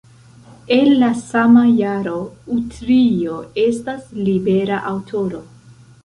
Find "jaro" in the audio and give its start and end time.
1.79-2.15